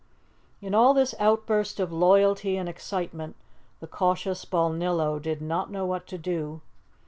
In 0.61 0.73
all 0.73 0.95
this 0.95 1.13
outburst 1.19 1.79
of 1.79 1.91
loyalty 1.93 2.57
and 2.57 2.67
excitement 2.67 3.35
the 3.81 3.85
cautious 3.85 4.45
Balnillo 4.45 5.19
did 5.21 5.43
not 5.43 5.69
know 5.69 5.85
what 5.85 6.07
to 6.07 6.17
do. 6.17 6.61